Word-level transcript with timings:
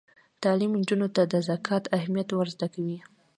تعلیم 0.43 0.71
نجونو 0.79 1.07
ته 1.15 1.21
د 1.31 1.33
زکات 1.49 1.83
اهمیت 1.97 2.29
ور 2.33 2.47
زده 2.55 2.67
کوي. 2.73 2.97